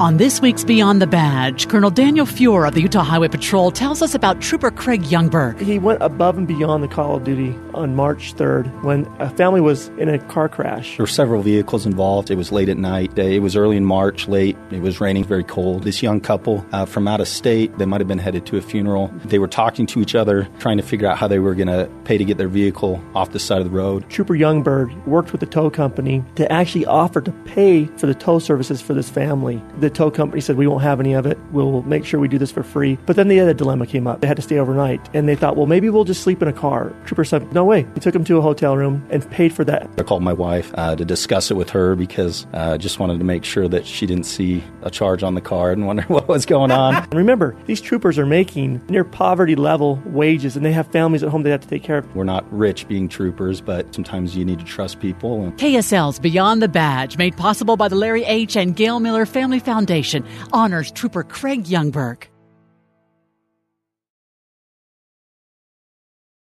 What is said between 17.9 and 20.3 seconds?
have been headed to a funeral. They were talking to each